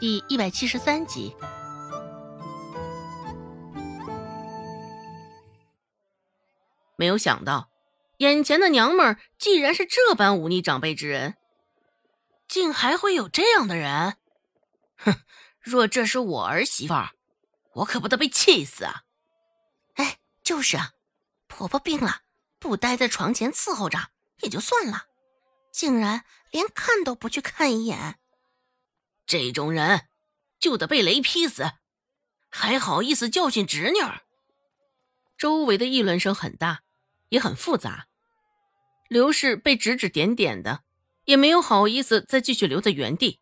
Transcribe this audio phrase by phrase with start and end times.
[0.00, 1.34] 第一百七十三集。
[6.96, 7.68] 没有想到，
[8.18, 11.36] 眼前的娘们儿既然是这般忤逆长辈之人，
[12.46, 14.16] 竟还会有这样的人。
[14.98, 15.16] 哼，
[15.60, 17.10] 若这是我儿媳妇儿，
[17.74, 19.02] 我可不得被气死啊！
[19.94, 20.92] 哎，就是啊，
[21.48, 22.22] 婆婆病了，
[22.60, 23.98] 不待在床前伺候着
[24.42, 25.06] 也就算了，
[25.72, 28.20] 竟然连看都不去看一眼。
[29.28, 30.08] 这种人
[30.58, 31.74] 就得被雷劈死，
[32.50, 34.00] 还好意思教训侄女？
[35.36, 36.82] 周围的议论声很大。
[37.30, 38.08] 也很复杂，
[39.06, 40.82] 刘氏被指指点点的，
[41.24, 43.40] 也没有好意思再继续留在原地，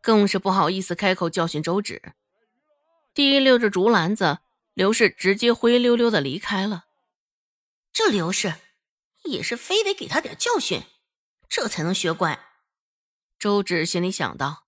[0.00, 2.14] 更是不好意思开口教训周芷。
[3.12, 4.38] 提溜着竹篮子，
[4.72, 6.86] 刘氏直接灰溜溜的离开了。
[7.92, 8.54] 这刘氏
[9.24, 10.82] 也是非得给他点教训，
[11.46, 12.42] 这才能学乖。
[13.38, 14.63] 周芷心里想到，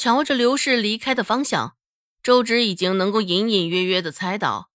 [0.00, 1.76] 瞧着刘氏离开的方向，
[2.22, 4.70] 周芷已经能够隐隐约约的猜到，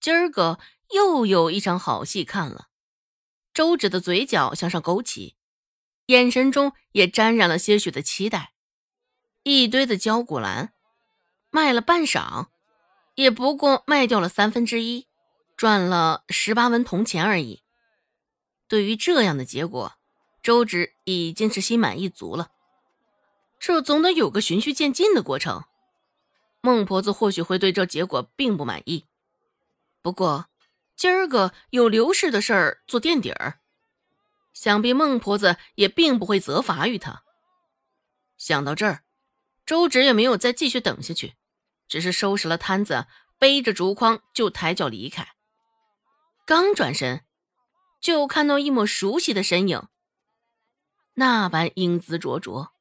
[0.00, 0.58] 今儿个。
[0.92, 2.68] 又有一场好戏看了，
[3.52, 5.36] 周芷的嘴角向上勾起，
[6.06, 8.54] 眼神中也沾染了些许的期待。
[9.42, 10.72] 一堆的焦骨兰
[11.50, 12.46] 卖了半晌，
[13.16, 15.06] 也不过卖掉了三分之一，
[15.56, 17.62] 赚了十八文铜钱而已。
[18.66, 19.92] 对于这样的结果，
[20.42, 22.50] 周芷已经是心满意足了。
[23.60, 25.62] 这总得有个循序渐进的过程。
[26.60, 29.06] 孟婆子或许会对这结果并不满意，
[30.02, 30.46] 不过。
[30.96, 33.60] 今儿个有刘氏的事儿做垫底儿，
[34.52, 37.22] 想必孟婆子也并不会责罚于他。
[38.36, 39.02] 想到这儿，
[39.64, 41.36] 周芷也没有再继续等下去，
[41.88, 43.06] 只是收拾了摊子，
[43.38, 45.26] 背着竹筐就抬脚离开。
[46.44, 47.24] 刚转身，
[47.98, 49.88] 就看到一抹熟悉的身影，
[51.14, 52.74] 那般英姿灼灼，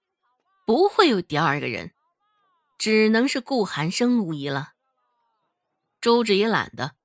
[0.70, 1.95] 不会有第二个人，
[2.78, 4.73] 只能是顾寒生无疑了。
[6.00, 6.95] 周芷也懒得。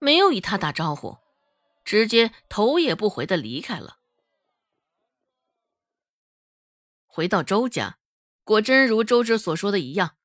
[0.00, 1.18] 没有与他打招呼，
[1.84, 3.98] 直接头也不回的离开了。
[7.06, 8.00] 回到周家，
[8.42, 10.16] 果真如周芷所说的一样，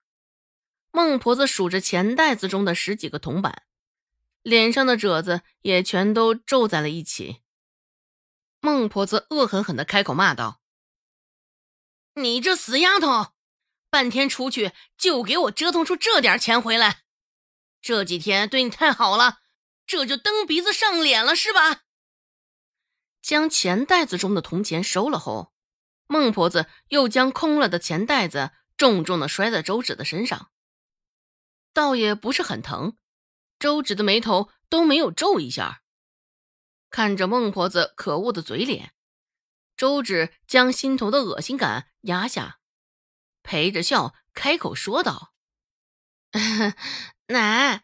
[0.89, 3.67] 孟婆子数着钱袋子中的十几个铜板，
[4.41, 7.43] 脸上的褶子也全都皱在了一起。
[8.59, 10.61] 孟婆子恶狠狠的开口骂道
[12.17, 13.33] ：“你这死丫头，
[13.89, 17.03] 半天出去就给我折腾出这点钱回来，
[17.81, 19.39] 这几天对你太好了。”
[19.87, 21.83] 这就蹬鼻子上脸了是吧？
[23.21, 25.53] 将钱袋子中的铜钱收了后，
[26.07, 30.51] 孟婆子又将空了的钱袋子重重的摔在周芷的身上，
[31.71, 32.97] 倒也不是很疼，
[33.57, 35.83] 周芷的眉头都没有皱一下。
[36.89, 38.93] 看着孟婆子可恶的嘴脸，
[39.77, 42.59] 周芷将心头的恶心感压下，
[43.43, 45.33] 陪着笑开口说道
[47.29, 47.83] ：“奶。”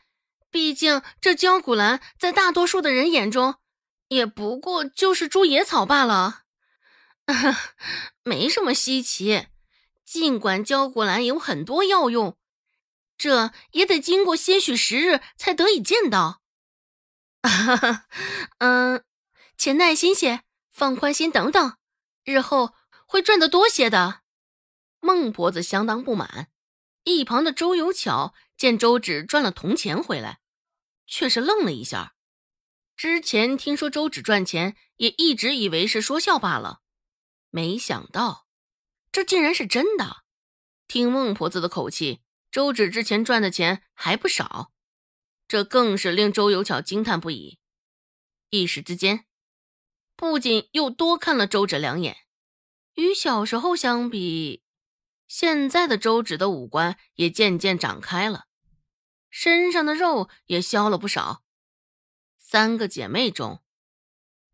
[0.54, 3.56] 毕竟，这焦骨兰在大多数的人眼中，
[4.10, 6.44] 也不过就是株野草罢了，
[8.22, 9.48] 没什么稀奇。
[10.06, 12.38] 尽管焦骨兰有很多药用，
[13.18, 16.44] 这也得经过些许时日才得以见到。
[18.60, 19.04] 嗯，
[19.58, 21.78] 且耐心些，放宽心，等等，
[22.24, 22.74] 日后
[23.06, 24.22] 会赚得多些的。
[25.00, 26.52] 孟婆子相当不满，
[27.04, 30.40] 一旁的周有巧见周芷赚了铜钱回来。
[31.06, 32.16] 却是愣了一下，
[32.96, 36.80] 之前听说周芷赚钱，也一直以为是说笑罢了，
[37.50, 38.48] 没想到
[39.12, 40.24] 这竟然是真的。
[40.88, 44.72] 听孟婆子的口气，周芷之前赚的钱还不少，
[45.48, 47.60] 这更是令周有巧惊叹不已。
[48.50, 49.26] 一时之间，
[50.16, 52.18] 不仅又多看了周芷两眼，
[52.96, 54.64] 与小时候相比，
[55.28, 58.46] 现在的周芷的五官也渐渐长开了。
[59.30, 61.44] 身上的肉也消了不少。
[62.38, 63.64] 三个姐妹中，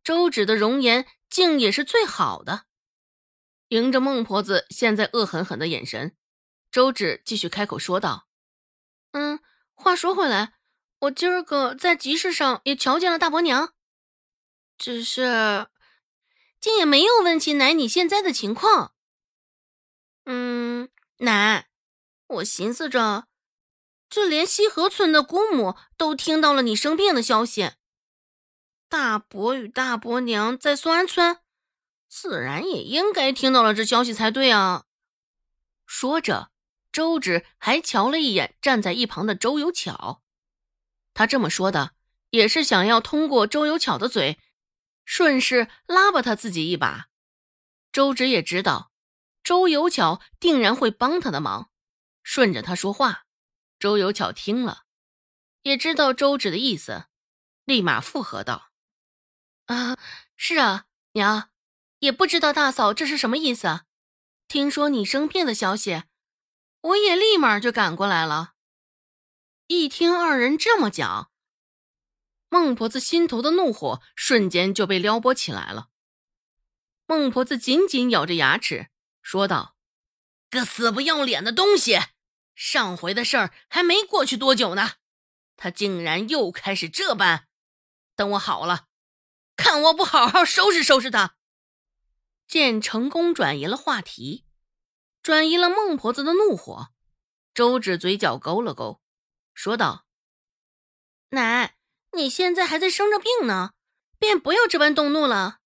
[0.03, 2.65] 周芷的容颜竟也是最好的。
[3.67, 6.15] 迎着孟婆子现在恶狠狠的眼神，
[6.71, 8.27] 周芷继续开口说道
[9.11, 9.39] ：“嗯，
[9.73, 10.53] 话说回来，
[11.01, 13.73] 我今儿个在集市上也瞧见了大伯娘，
[14.79, 15.67] 只是
[16.59, 18.93] 竟也没有问起奶你现在的情况。
[20.25, 21.67] 嗯，奶，
[22.27, 23.27] 我寻思着。”
[24.09, 27.73] 这连西河村的姑母都听到了你生病的消息，
[28.87, 31.37] 大伯与大伯娘在松安村，
[32.07, 34.85] 自然也应该听到了这消息才对啊。
[35.85, 36.49] 说着，
[36.91, 40.23] 周芷还瞧了一眼站在一旁的周有巧，
[41.13, 41.91] 他这么说的
[42.31, 44.39] 也是想要通过周有巧的嘴，
[45.11, 47.07] 顺势拉拔他自己一把。
[47.91, 48.91] 周芷也知道，
[49.43, 51.71] 周有巧定然会帮他的忙。
[52.21, 53.25] 顺着他说话。
[53.79, 54.83] 周有巧听了，
[55.63, 57.05] 也知道周芷的意思，
[57.65, 58.69] 立马附和道
[59.65, 59.97] ：“啊，
[60.37, 61.49] 是啊，娘，
[61.97, 63.81] 也不知道大嫂这是什么意思。
[64.47, 66.03] 听说你生病的消息，
[66.81, 68.53] 我也立马就赶过来了。”
[69.65, 71.31] 一听二人这么讲，
[72.49, 75.89] 孟婆子心头的怒火瞬间就被撩拨起来了。
[77.05, 78.89] 孟婆子紧紧咬着牙齿，
[79.21, 79.75] 说道
[80.49, 81.99] ：“个死不要脸的东西！”
[82.55, 84.95] 上回的事儿还没过去多久呢，
[85.55, 87.47] 他竟然又开始这般。
[88.15, 88.87] 等我好了，
[89.55, 91.37] 看我不好好收拾收拾他！
[92.47, 94.45] 见成功转移了话题，
[95.21, 96.89] 转移了孟婆子的怒火，
[97.53, 99.01] 周芷嘴角勾了勾，
[99.53, 100.05] 说道
[101.31, 101.77] ：“奶，
[102.13, 103.73] 你现在还在生着病呢，
[104.17, 105.59] 便不要这般动怒了，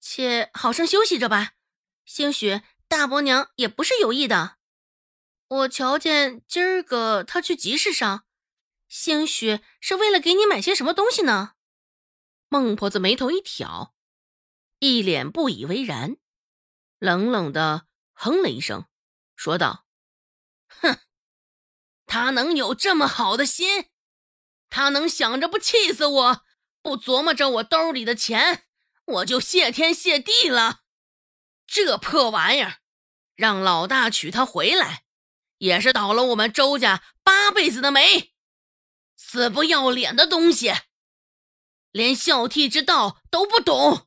[0.00, 1.52] 且好生休息着吧。
[2.04, 4.56] 兴许大伯娘也不是有意的。”
[5.48, 8.26] 我瞧见今儿个他去集市上，
[8.86, 11.54] 兴许是为了给你买些什么东西呢？
[12.50, 13.94] 孟婆子眉头一挑，
[14.78, 16.18] 一脸不以为然，
[16.98, 18.86] 冷冷的哼了一声，
[19.36, 19.86] 说道
[20.68, 20.98] ：“哼，
[22.04, 23.88] 他能有这么好的心？
[24.70, 26.44] 他能想着不气死我，
[26.82, 28.66] 不琢磨着我兜里的钱，
[29.04, 30.80] 我就谢天谢地了。
[31.66, 32.78] 这破玩意儿，
[33.34, 35.04] 让老大娶她回来。”
[35.58, 38.32] 也是倒了我们周家八辈子的霉，
[39.16, 40.72] 死不要脸的东西，
[41.90, 44.06] 连孝悌之道都不懂，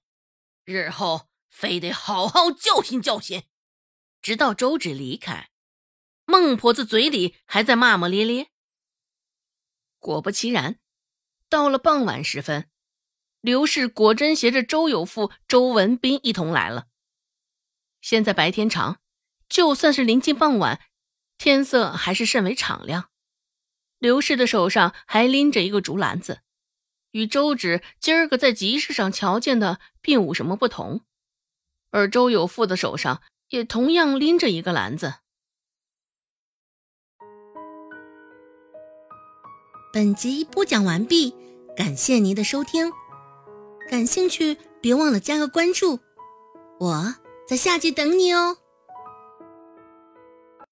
[0.64, 3.44] 日后非得好好教训教训。
[4.22, 5.50] 直到周芷离开，
[6.24, 8.51] 孟婆子嘴里还在骂骂咧咧。
[10.02, 10.80] 果不其然，
[11.48, 12.68] 到了傍晚时分，
[13.40, 16.88] 刘氏果真携着周有富、周文斌一同来了。
[18.02, 19.00] 现在白天长，
[19.48, 20.82] 就算是临近傍晚。
[21.38, 23.10] 天色还是甚为敞亮，
[24.00, 26.42] 刘氏的手上还拎着一个竹篮子，
[27.12, 31.02] 与周芷今儿个在集市上瞧见的并无什么不同。
[31.92, 35.16] 而周有富的手上也同样拎着一个篮子。
[39.94, 41.36] 本集播讲完毕，
[41.76, 42.90] 感谢您的收听，
[43.90, 46.00] 感兴趣别忘了加个关注，
[46.80, 47.16] 我
[47.46, 48.56] 在下集等你哦。